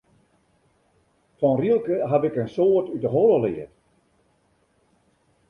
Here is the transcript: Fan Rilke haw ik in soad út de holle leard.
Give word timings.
Fan 1.37 1.55
Rilke 1.61 1.95
haw 2.09 2.23
ik 2.27 2.35
in 2.41 2.51
soad 2.55 2.85
út 2.93 3.01
de 3.03 3.09
holle 3.15 3.37
leard. 3.45 3.75